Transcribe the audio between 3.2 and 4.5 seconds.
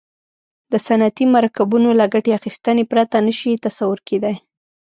نه شي تصور کیدای.